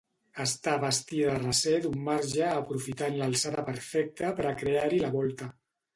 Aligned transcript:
Està 0.43 0.71
bastida 0.83 1.27
a 1.33 1.41
recer 1.43 1.75
d'un 1.83 1.99
marge 2.07 2.47
aprofitant 2.53 3.19
l'alçada 3.21 3.67
perfecta 3.71 4.33
per 4.41 4.49
a 4.49 4.55
crear-hi 4.63 5.03
la 5.05 5.13
volta. 5.21 5.55